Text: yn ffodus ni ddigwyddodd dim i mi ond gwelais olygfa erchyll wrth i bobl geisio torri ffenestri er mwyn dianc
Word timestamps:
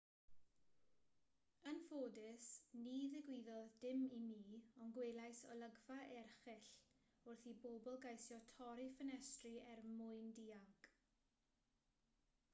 yn 1.71 1.79
ffodus 1.89 2.45
ni 2.85 2.93
ddigwyddodd 3.11 3.75
dim 3.83 3.99
i 4.15 4.17
mi 4.23 4.55
ond 4.85 4.95
gwelais 4.95 5.41
olygfa 5.55 5.97
erchyll 6.21 6.71
wrth 7.33 7.45
i 7.51 7.53
bobl 7.67 7.99
geisio 8.07 8.39
torri 8.55 8.87
ffenestri 8.95 9.51
er 9.75 9.83
mwyn 9.91 10.33
dianc 10.41 10.89